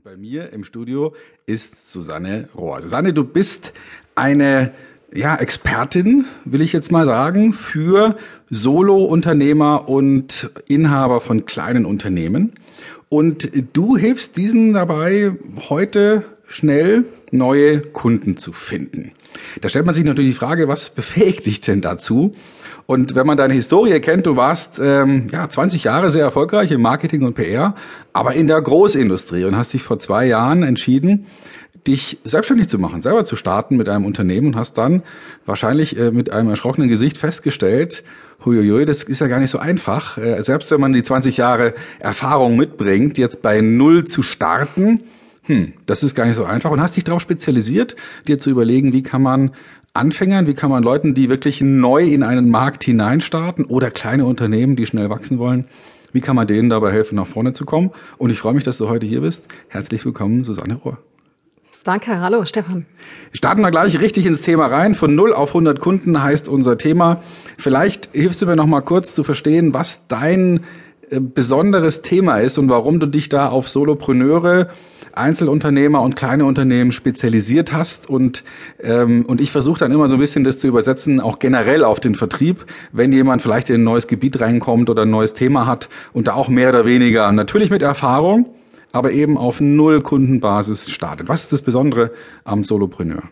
Und 0.00 0.04
bei 0.04 0.16
mir 0.16 0.50
im 0.54 0.64
Studio 0.64 1.12
ist 1.44 1.92
Susanne 1.92 2.48
Rohr. 2.54 2.80
Susanne, 2.80 3.12
du 3.12 3.22
bist 3.22 3.74
eine 4.14 4.72
ja, 5.12 5.36
Expertin, 5.36 6.24
will 6.46 6.62
ich 6.62 6.72
jetzt 6.72 6.90
mal 6.90 7.04
sagen, 7.04 7.52
für 7.52 8.16
Solo-Unternehmer 8.48 9.90
und 9.90 10.50
Inhaber 10.68 11.20
von 11.20 11.44
kleinen 11.44 11.84
Unternehmen. 11.84 12.54
Und 13.10 13.50
du 13.74 13.98
hilfst 13.98 14.38
diesen 14.38 14.72
dabei, 14.72 15.36
heute 15.68 16.24
schnell 16.50 17.04
neue 17.30 17.80
Kunden 17.80 18.36
zu 18.36 18.52
finden. 18.52 19.12
Da 19.60 19.68
stellt 19.68 19.86
man 19.86 19.94
sich 19.94 20.04
natürlich 20.04 20.32
die 20.32 20.36
Frage, 20.36 20.66
was 20.68 20.90
befähigt 20.90 21.46
dich 21.46 21.60
denn 21.60 21.80
dazu? 21.80 22.32
Und 22.86 23.14
wenn 23.14 23.26
man 23.26 23.36
deine 23.36 23.54
Historie 23.54 24.00
kennt, 24.00 24.26
du 24.26 24.34
warst 24.34 24.80
ähm, 24.82 25.28
ja 25.30 25.48
20 25.48 25.84
Jahre 25.84 26.10
sehr 26.10 26.24
erfolgreich 26.24 26.72
im 26.72 26.82
Marketing 26.82 27.22
und 27.22 27.34
PR, 27.34 27.76
aber 28.12 28.34
in 28.34 28.48
der 28.48 28.60
Großindustrie 28.60 29.44
und 29.44 29.56
hast 29.56 29.72
dich 29.72 29.84
vor 29.84 30.00
zwei 30.00 30.26
Jahren 30.26 30.64
entschieden, 30.64 31.26
dich 31.86 32.18
selbstständig 32.24 32.68
zu 32.68 32.80
machen, 32.80 33.00
selber 33.00 33.24
zu 33.24 33.36
starten 33.36 33.76
mit 33.76 33.88
einem 33.88 34.04
Unternehmen 34.04 34.48
und 34.48 34.56
hast 34.56 34.76
dann 34.76 35.04
wahrscheinlich 35.46 35.96
äh, 35.96 36.10
mit 36.10 36.32
einem 36.32 36.50
erschrockenen 36.50 36.88
Gesicht 36.88 37.16
festgestellt, 37.16 38.02
huiuiui, 38.44 38.86
das 38.86 39.04
ist 39.04 39.20
ja 39.20 39.28
gar 39.28 39.38
nicht 39.38 39.50
so 39.50 39.58
einfach. 39.58 40.18
Äh, 40.18 40.42
selbst 40.42 40.72
wenn 40.72 40.80
man 40.80 40.92
die 40.92 41.04
20 41.04 41.36
Jahre 41.36 41.74
Erfahrung 42.00 42.56
mitbringt, 42.56 43.18
jetzt 43.18 43.40
bei 43.40 43.60
Null 43.60 44.04
zu 44.04 44.22
starten, 44.22 45.04
hm, 45.50 45.72
das 45.84 46.04
ist 46.04 46.14
gar 46.14 46.26
nicht 46.26 46.36
so 46.36 46.44
einfach 46.44 46.70
und 46.70 46.80
hast 46.80 46.96
dich 46.96 47.02
darauf 47.02 47.20
spezialisiert, 47.20 47.96
dir 48.28 48.38
zu 48.38 48.50
überlegen, 48.50 48.92
wie 48.92 49.02
kann 49.02 49.20
man 49.20 49.50
Anfängern, 49.92 50.46
wie 50.46 50.54
kann 50.54 50.70
man 50.70 50.84
Leuten, 50.84 51.12
die 51.12 51.28
wirklich 51.28 51.60
neu 51.60 52.04
in 52.04 52.22
einen 52.22 52.50
Markt 52.50 52.84
hineinstarten 52.84 53.64
oder 53.64 53.90
kleine 53.90 54.26
Unternehmen, 54.26 54.76
die 54.76 54.86
schnell 54.86 55.10
wachsen 55.10 55.40
wollen, 55.40 55.64
wie 56.12 56.20
kann 56.20 56.36
man 56.36 56.46
denen 56.46 56.70
dabei 56.70 56.92
helfen, 56.92 57.16
nach 57.16 57.26
vorne 57.26 57.52
zu 57.52 57.64
kommen? 57.64 57.90
Und 58.16 58.30
ich 58.30 58.38
freue 58.38 58.54
mich, 58.54 58.62
dass 58.62 58.78
du 58.78 58.88
heute 58.88 59.06
hier 59.06 59.22
bist. 59.22 59.46
Herzlich 59.66 60.04
willkommen, 60.04 60.44
Susanne 60.44 60.76
Rohr. 60.76 60.98
Danke, 61.82 62.20
hallo 62.20 62.44
Stefan. 62.44 62.86
Starten 63.32 63.62
wir 63.62 63.72
gleich 63.72 63.98
richtig 64.00 64.26
ins 64.26 64.42
Thema 64.42 64.66
rein. 64.66 64.94
Von 64.94 65.16
0 65.16 65.32
auf 65.32 65.48
100 65.48 65.80
Kunden 65.80 66.22
heißt 66.22 66.48
unser 66.48 66.78
Thema. 66.78 67.22
Vielleicht 67.58 68.10
hilfst 68.12 68.40
du 68.40 68.46
mir 68.46 68.54
noch 68.54 68.66
mal 68.66 68.82
kurz 68.82 69.16
zu 69.16 69.24
verstehen, 69.24 69.74
was 69.74 70.06
dein 70.06 70.60
besonderes 71.10 72.02
Thema 72.02 72.38
ist 72.38 72.58
und 72.58 72.68
warum 72.68 73.00
du 73.00 73.06
dich 73.06 73.28
da 73.28 73.48
auf 73.48 73.68
Solopreneure, 73.68 74.68
Einzelunternehmer 75.12 76.00
und 76.00 76.14
kleine 76.14 76.44
Unternehmen 76.44 76.92
spezialisiert 76.92 77.72
hast. 77.72 78.08
Und, 78.08 78.44
ähm, 78.80 79.24
und 79.26 79.40
ich 79.40 79.50
versuche 79.50 79.80
dann 79.80 79.92
immer 79.92 80.08
so 80.08 80.14
ein 80.14 80.20
bisschen 80.20 80.44
das 80.44 80.60
zu 80.60 80.68
übersetzen, 80.68 81.20
auch 81.20 81.38
generell 81.38 81.84
auf 81.84 82.00
den 82.00 82.14
Vertrieb, 82.14 82.64
wenn 82.92 83.12
jemand 83.12 83.42
vielleicht 83.42 83.70
in 83.70 83.76
ein 83.76 83.84
neues 83.84 84.06
Gebiet 84.06 84.40
reinkommt 84.40 84.88
oder 84.88 85.02
ein 85.02 85.10
neues 85.10 85.34
Thema 85.34 85.66
hat 85.66 85.88
und 86.12 86.28
da 86.28 86.34
auch 86.34 86.48
mehr 86.48 86.68
oder 86.68 86.86
weniger, 86.86 87.30
natürlich 87.32 87.70
mit 87.70 87.82
Erfahrung, 87.82 88.46
aber 88.92 89.12
eben 89.12 89.36
auf 89.36 89.60
Null 89.60 90.00
Kundenbasis 90.02 90.90
startet. 90.90 91.28
Was 91.28 91.42
ist 91.42 91.52
das 91.52 91.62
Besondere 91.62 92.12
am 92.44 92.64
Solopreneur? 92.64 93.22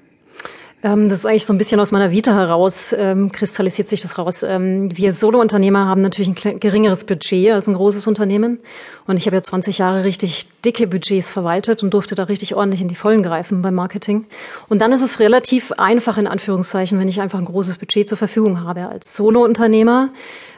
Ähm, 0.83 1.09
das 1.09 1.19
ist 1.19 1.27
eigentlich 1.27 1.45
so 1.45 1.53
ein 1.53 1.59
bisschen 1.59 1.81
aus 1.81 1.91
meiner 1.91 2.13
Vita 2.13 2.33
heraus, 2.33 2.95
ähm, 2.97 3.33
kristallisiert 3.33 3.89
sich 3.89 4.01
das 4.01 4.17
raus. 4.17 4.45
Ähm, 4.45 4.97
wir 4.97 5.13
Solo-Unternehmer 5.13 5.87
haben 5.87 6.03
natürlich 6.03 6.29
ein 6.29 6.61
geringeres 6.61 7.05
Budget 7.05 7.51
als 7.51 7.67
ein 7.67 7.75
großes 7.75 8.07
Unternehmen. 8.07 8.61
Und 9.07 9.17
ich 9.17 9.27
habe 9.27 9.35
ja 9.35 9.43
20 9.43 9.79
Jahre 9.79 10.05
richtig 10.05 10.47
dicke 10.65 10.87
Budgets 10.87 11.31
verwaltet 11.31 11.83
und 11.83 11.93
durfte 11.95 12.15
da 12.15 12.25
richtig 12.25 12.55
ordentlich 12.55 12.81
in 12.81 12.89
die 12.89 12.95
Vollen 12.95 13.25
greifen 13.25 13.61
beim 13.61 13.75
Marketing. 13.75 14.27
Und 14.69 14.81
dann 14.81 14.93
ist 14.93 15.03
es 15.03 15.19
relativ 15.19 15.73
einfach, 15.73 16.17
in 16.17 16.29
Anführungszeichen, 16.29 16.99
wenn 17.01 17.09
ich 17.09 17.21
einfach 17.21 17.41
ein 17.41 17.47
großes 17.47 17.79
Budget 17.79 18.09
zur 18.09 18.19
Verfügung 18.19 18.61
habe. 18.63 18.89
Als 18.89 19.17
Solo-Unternehmer 19.17 20.11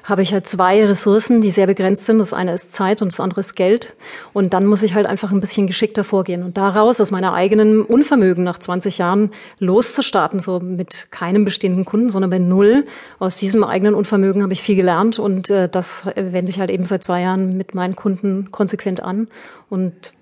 habe 0.04 0.22
ich 0.22 0.32
halt 0.32 0.46
zwei 0.46 0.84
Ressourcen, 0.84 1.40
die 1.40 1.50
sehr 1.50 1.66
begrenzt 1.66 2.06
sind. 2.06 2.18
Das 2.18 2.32
eine 2.32 2.54
ist 2.54 2.74
Zeit 2.74 3.02
und 3.02 3.12
das 3.12 3.20
andere 3.20 3.40
ist 3.40 3.56
Geld. 3.56 3.94
Und 4.32 4.54
dann 4.54 4.66
muss 4.66 4.82
ich 4.82 4.94
halt 4.94 5.06
einfach 5.06 5.30
ein 5.30 5.40
bisschen 5.40 5.66
geschickter 5.66 6.04
vorgehen. 6.04 6.42
Und 6.42 6.56
daraus, 6.56 7.00
aus 7.00 7.10
meiner 7.10 7.34
eigenen 7.34 7.82
Unvermögen 7.82 8.44
nach 8.44 8.58
20 8.58 8.98
Jahren 8.98 9.30
loszustarten, 9.58 10.40
so 10.40 10.60
mit 10.60 11.08
keinem 11.10 11.44
bestehenden 11.44 11.84
Kunden, 11.84 12.10
sondern 12.10 12.30
bei 12.30 12.38
null, 12.38 12.86
aus 13.18 13.36
diesem 13.36 13.64
eigenen 13.64 13.94
Unvermögen 13.94 14.42
habe 14.42 14.52
ich 14.52 14.62
viel 14.62 14.76
gelernt. 14.76 15.18
Und 15.18 15.50
äh, 15.50 15.68
das 15.68 16.04
wende 16.14 16.50
ich 16.50 16.60
halt 16.60 16.70
eben 16.70 16.84
seit 16.84 17.02
zwei 17.02 17.22
Jahren 17.22 17.56
mit 17.56 17.74
meinen 17.74 17.96
Kunden 17.96 18.50
konsequent 18.50 19.02
an. 19.02 19.28
Und 19.68 20.12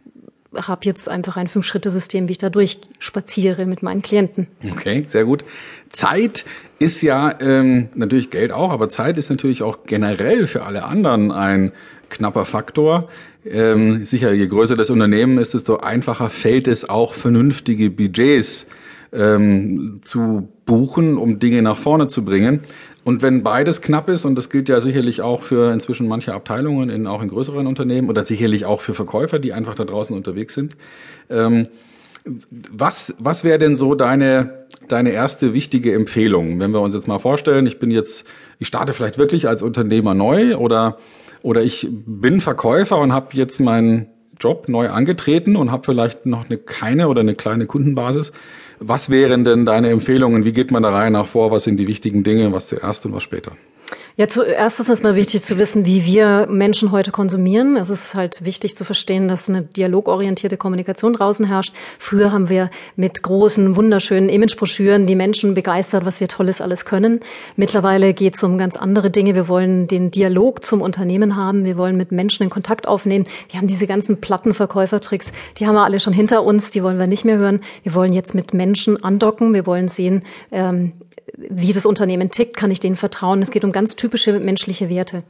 habe 0.55 0.85
jetzt 0.85 1.09
einfach 1.09 1.37
ein 1.37 1.49
Fünf-Schritte-System, 1.49 2.29
wie 2.29 2.33
ich 2.33 2.39
da 2.39 2.51
durchspaziere 2.51 3.67
mit 3.67 3.83
meinen 3.83 4.03
Klienten. 4.03 4.49
Okay, 4.71 5.05
sehr 5.07 5.25
gut. 5.25 5.45
Zeit 5.91 6.45
ist 6.79 7.03
ja 7.03 7.39
ähm, 7.41 7.89
natürlich 7.95 8.31
Geld 8.31 8.53
auch, 8.53 8.71
aber 8.71 8.89
Zeit 8.89 9.19
ist 9.19 9.31
natürlich 9.31 9.63
auch 9.63 9.85
generell 9.85 10.47
für 10.47 10.65
alle 10.65 10.85
anderen 10.85 11.33
ein 11.33 11.73
knapper 12.09 12.45
Faktor. 12.45 13.09
Ähm, 13.45 14.05
sicher, 14.05 14.33
je 14.33 14.47
größer 14.47 14.77
das 14.77 14.91
Unternehmen 14.91 15.39
ist, 15.39 15.55
desto 15.55 15.79
einfacher 15.79 16.31
fällt 16.31 16.69
es 16.69 16.89
auch, 16.89 17.15
vernünftige 17.15 17.91
Budgets 17.91 18.67
ähm, 19.13 19.99
zu 20.03 20.49
buchen, 20.67 21.17
um 21.17 21.39
Dinge 21.39 21.63
nach 21.63 21.79
vorne 21.79 22.09
zu 22.09 22.25
bringen. 22.25 22.61
Und 23.05 23.23
wenn 23.23 23.43
beides 23.43 23.81
knapp 23.81 24.09
ist, 24.09 24.25
und 24.25 24.35
das 24.35 24.51
gilt 24.51 24.69
ja 24.69 24.81
sicherlich 24.81 25.23
auch 25.23 25.43
für 25.43 25.73
inzwischen 25.73 26.09
manche 26.09 26.35
Abteilungen, 26.35 26.91
in, 26.91 27.07
auch 27.07 27.23
in 27.23 27.29
größeren 27.29 27.67
Unternehmen 27.67 28.11
oder 28.11 28.25
sicherlich 28.25 28.67
auch 28.67 28.81
für 28.83 28.95
Verkäufer, 28.95 29.39
die 29.39 29.53
einfach 29.53 29.75
da 29.75 29.85
draußen 29.85 30.15
unterwegs 30.15 30.55
sind, 30.55 30.77
ähm, 31.31 31.69
was, 32.51 33.15
was 33.19 33.45
wäre 33.45 33.59
denn 33.59 33.77
so 33.77 33.95
deine, 33.95 34.67
deine 34.89 35.11
erste 35.11 35.55
wichtige 35.55 35.95
Empfehlung, 35.95 36.61
wenn 36.61 36.73
wir 36.73 36.81
uns 36.81 36.95
jetzt 36.95 37.09
mal 37.09 37.19
vorstellen, 37.19 37.67
ich 37.67 37.79
bin 37.79 37.91
jetzt, 37.91 38.27
ich 38.59 38.69
starte 38.69 38.93
vielleicht 38.93 39.17
wirklich 39.17 39.49
als 39.49 39.63
Unternehmer 39.63 40.13
neu 40.13 40.57
oder, 40.57 40.99
oder 41.43 41.63
ich 41.63 41.89
bin 41.91 42.43
Verkäufer 42.43 42.99
und 42.99 43.13
habe 43.13 43.29
jetzt 43.33 43.61
meinen 43.61 44.09
Job 44.41 44.69
neu 44.69 44.89
angetreten 44.89 45.57
und 45.57 45.73
habe 45.73 45.85
vielleicht 45.85 46.27
noch 46.27 46.47
eine 46.47 46.59
keine 46.59 47.09
oder 47.09 47.21
eine 47.21 47.35
kleine 47.35 47.67
Kundenbasis. 47.67 48.33
Was 48.81 49.11
wären 49.11 49.45
denn 49.45 49.67
deine 49.67 49.91
Empfehlungen? 49.91 50.45
Wie 50.45 50.53
geht 50.53 50.71
man 50.71 50.83
da 50.83 50.91
rein 50.91 51.13
nach 51.13 51.27
vor? 51.27 51.51
Was 51.51 51.65
sind 51.65 51.79
die 51.79 51.89
wichtigen 51.89 52.23
Dinge? 52.23 52.53
Was 52.53 52.69
zuerst 52.69 53.05
und 53.07 53.13
was 53.13 53.23
später? 53.23 53.53
Ja, 54.17 54.27
zuerst 54.27 54.81
ist 54.81 54.89
es 54.89 55.03
mal 55.05 55.15
wichtig 55.15 55.45
zu 55.45 55.59
wissen, 55.59 55.87
wie 55.87 56.05
wir 56.05 56.49
Menschen 56.51 56.91
heute 56.91 57.13
konsumieren. 57.13 57.77
Es 57.77 57.89
ist 57.89 58.17
halt 58.17 58.45
wichtig 58.45 58.77
zu 58.77 58.85
verstehen, 58.85 59.29
dass 59.29 59.49
eine 59.49 59.63
dialogorientierte 59.63 60.57
Kommunikation 60.57 61.13
draußen 61.13 61.47
herrscht. 61.47 61.73
Früher 62.01 62.33
haben 62.33 62.49
wir 62.49 62.69
mit 62.97 63.23
großen, 63.23 63.77
wunderschönen 63.77 64.29
Imagebroschüren 64.29 65.07
die 65.07 65.15
Menschen 65.15 65.55
begeistert, 65.55 66.05
was 66.05 66.19
wir 66.19 66.27
Tolles 66.27 66.61
alles 66.61 66.85
können. 66.85 67.21
Mittlerweile 67.55 68.13
geht 68.13 68.35
es 68.35 68.43
um 68.43 68.59
ganz 68.59 68.75
andere 68.75 69.11
Dinge. 69.11 69.37
Wir 69.37 69.47
wollen 69.47 69.87
den 69.87 70.11
Dialog 70.11 70.65
zum 70.65 70.83
Unternehmen 70.83 71.37
haben. 71.37 71.65
Wir 71.65 71.77
wollen 71.77 71.97
mit 71.97 72.11
Menschen 72.11 72.43
in 72.43 72.51
Kontakt 72.51 72.89
aufnehmen. 72.89 73.27
Wir 73.51 73.61
haben 73.61 73.69
diese 73.69 73.87
ganzen 73.87 74.21
Plattenverkäufertricks, 74.29 75.33
die 75.57 75.67
haben 75.67 75.75
wir 75.75 75.85
alle 75.85 76.01
schon 76.01 76.13
hinter 76.13 76.45
uns. 76.45 76.71
Die 76.71 76.83
wollen 76.83 76.99
wir 76.99 77.07
nicht 77.07 77.25
mehr 77.25 77.39
hören. 77.39 77.63
Wir 77.83 77.95
wollen 77.95 78.13
jetzt 78.13 78.35
mit 78.35 78.53
Menschen 78.53 79.03
andocken. 79.03 79.55
Wir 79.55 79.65
wollen 79.65 79.89
sehen, 79.89 80.23
ähm, 80.53 80.93
wie 81.39 81.73
das 81.73 81.87
Unternehmen 81.87 82.31
tickt. 82.31 82.55
Kann 82.55 82.71
ich 82.71 82.79
denen 82.79 82.97
vertrauen? 82.97 83.41
Es 83.41 83.51
geht 83.51 83.65
um 83.65 83.73
ganz 83.73 83.97
typische 83.97 84.39
menschliche 84.39 84.91
Werte. 84.91 85.23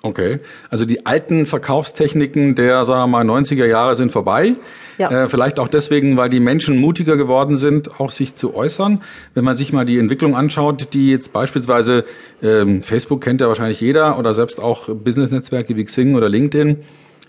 Okay, 0.00 0.40
also 0.70 0.86
die 0.86 1.04
alten 1.04 1.44
Verkaufstechniken 1.44 2.54
der, 2.54 2.86
sagen 2.86 3.10
wir 3.10 3.24
mal, 3.24 3.24
90er 3.24 3.66
Jahre 3.66 3.94
sind 3.94 4.10
vorbei. 4.10 4.54
Ja. 4.96 5.10
Äh, 5.10 5.28
vielleicht 5.28 5.58
auch 5.58 5.68
deswegen, 5.68 6.16
weil 6.16 6.30
die 6.30 6.40
Menschen 6.40 6.78
mutiger 6.78 7.16
geworden 7.16 7.58
sind, 7.58 8.00
auch 8.00 8.10
sich 8.10 8.34
zu 8.34 8.54
äußern. 8.54 9.02
Wenn 9.34 9.44
man 9.44 9.56
sich 9.56 9.72
mal 9.72 9.84
die 9.84 9.98
Entwicklung 9.98 10.34
anschaut, 10.34 10.94
die 10.94 11.10
jetzt 11.10 11.32
beispielsweise 11.32 12.04
ähm, 12.42 12.82
Facebook 12.82 13.20
kennt 13.20 13.42
ja 13.42 13.48
wahrscheinlich 13.48 13.80
jeder 13.80 14.18
oder 14.18 14.32
selbst 14.32 14.60
auch 14.60 14.88
Business-Netzwerke 14.88 15.76
wie 15.76 15.84
Xing 15.84 16.14
oder 16.14 16.28
LinkedIn, 16.30 16.80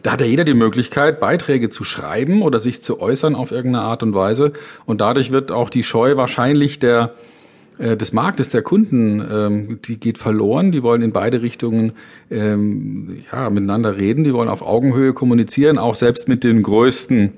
da 0.05 0.11
hat 0.11 0.21
ja 0.21 0.27
jeder 0.27 0.43
die 0.43 0.53
Möglichkeit, 0.53 1.19
Beiträge 1.19 1.69
zu 1.69 1.83
schreiben 1.83 2.43
oder 2.43 2.59
sich 2.59 2.79
zu 2.79 2.99
äußern 2.99 3.33
auf 3.33 3.51
irgendeine 3.51 3.85
Art 3.85 4.03
und 4.03 4.13
Weise. 4.13 4.53
Und 4.85 5.01
dadurch 5.01 5.31
wird 5.31 5.51
auch 5.51 5.71
die 5.71 5.81
Scheu 5.81 6.15
wahrscheinlich 6.15 6.77
der 6.77 7.15
äh, 7.79 7.97
des 7.97 8.13
Marktes 8.13 8.49
der 8.49 8.61
Kunden, 8.61 9.19
ähm, 9.19 9.79
die 9.83 9.99
geht 9.99 10.19
verloren. 10.19 10.71
Die 10.71 10.83
wollen 10.83 11.01
in 11.01 11.11
beide 11.11 11.41
Richtungen 11.41 11.93
ähm, 12.29 13.23
ja, 13.31 13.49
miteinander 13.49 13.97
reden. 13.97 14.23
Die 14.23 14.33
wollen 14.33 14.47
auf 14.47 14.61
Augenhöhe 14.61 15.11
kommunizieren, 15.13 15.79
auch 15.79 15.95
selbst 15.95 16.27
mit 16.27 16.43
den 16.43 16.61
größten 16.61 17.33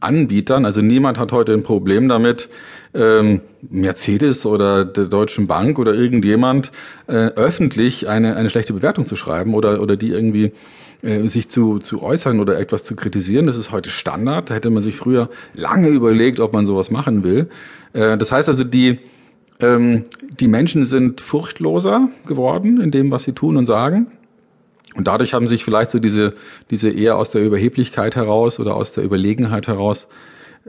Anbietern. 0.00 0.64
Also 0.64 0.80
niemand 0.80 1.18
hat 1.18 1.32
heute 1.32 1.52
ein 1.52 1.62
Problem 1.62 2.08
damit, 2.08 2.48
ähm, 2.94 3.40
Mercedes 3.62 4.46
oder 4.46 4.84
der 4.84 5.06
Deutschen 5.06 5.46
Bank 5.46 5.78
oder 5.78 5.94
irgendjemand 5.94 6.70
äh, 7.06 7.12
öffentlich 7.12 8.08
eine, 8.08 8.36
eine 8.36 8.50
schlechte 8.50 8.72
Bewertung 8.72 9.06
zu 9.06 9.16
schreiben 9.16 9.54
oder, 9.54 9.80
oder 9.82 9.96
die 9.96 10.10
irgendwie 10.10 10.52
äh, 11.02 11.28
sich 11.28 11.48
zu, 11.48 11.78
zu 11.78 12.02
äußern 12.02 12.40
oder 12.40 12.58
etwas 12.58 12.84
zu 12.84 12.96
kritisieren. 12.96 13.46
Das 13.46 13.56
ist 13.56 13.70
heute 13.70 13.90
Standard. 13.90 14.50
Da 14.50 14.54
hätte 14.54 14.70
man 14.70 14.82
sich 14.82 14.96
früher 14.96 15.28
lange 15.54 15.88
überlegt, 15.88 16.40
ob 16.40 16.52
man 16.52 16.66
sowas 16.66 16.90
machen 16.90 17.22
will. 17.22 17.48
Äh, 17.92 18.18
das 18.18 18.32
heißt 18.32 18.48
also, 18.48 18.64
die, 18.64 18.98
ähm, 19.60 20.04
die 20.40 20.48
Menschen 20.48 20.86
sind 20.86 21.20
furchtloser 21.20 22.08
geworden 22.26 22.80
in 22.80 22.90
dem, 22.90 23.10
was 23.10 23.24
sie 23.24 23.32
tun 23.32 23.56
und 23.56 23.66
sagen. 23.66 24.06
Und 24.94 25.06
dadurch 25.06 25.34
haben 25.34 25.46
sich 25.46 25.64
vielleicht 25.64 25.90
so 25.90 25.98
diese, 25.98 26.34
diese 26.70 26.90
eher 26.90 27.16
aus 27.16 27.30
der 27.30 27.44
Überheblichkeit 27.44 28.16
heraus 28.16 28.58
oder 28.58 28.74
aus 28.74 28.92
der 28.92 29.04
Überlegenheit 29.04 29.68
heraus 29.68 30.08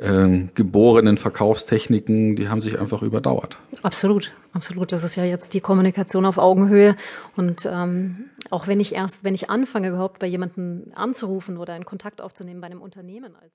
ähm, 0.02 0.50
geborenen 0.56 1.18
Verkaufstechniken, 1.18 2.36
die 2.36 2.48
haben 2.50 2.62
sich 2.62 2.80
einfach 2.80 3.02
überdauert. 3.02 3.58
Absolut, 3.82 4.32
absolut. 4.54 4.92
Das 4.92 5.04
ist 5.04 5.16
ja 5.16 5.24
jetzt 5.24 5.54
die 5.54 5.62
Kommunikation 5.62 6.26
auf 6.26 6.38
Augenhöhe. 6.38 6.96
Und 7.36 7.68
ähm, 7.70 8.26
auch 8.50 8.68
wenn 8.68 8.80
ich 8.80 8.94
erst, 8.94 9.24
wenn 9.24 9.36
ich 9.36 9.50
anfange, 9.50 9.90
überhaupt 9.90 10.20
bei 10.20 10.28
jemandem 10.28 10.92
anzurufen 10.96 11.58
oder 11.58 11.74
einen 11.74 11.86
Kontakt 11.86 12.22
aufzunehmen 12.22 12.62
bei 12.62 12.68
einem 12.68 12.82
Unternehmen 12.82 13.36
als 13.42 13.54